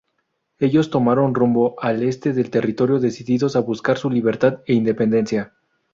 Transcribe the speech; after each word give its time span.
Ellos 0.57 0.89
tomaron 0.89 1.35
rumbo 1.35 1.75
al 1.79 2.01
este 2.01 2.33
del 2.33 2.49
territorio 2.49 2.97
decididos 2.97 3.55
a 3.55 3.59
buscar 3.59 3.99
su 3.99 4.09
libertad 4.09 4.61
e 4.65 4.73
independencia. 4.73 5.53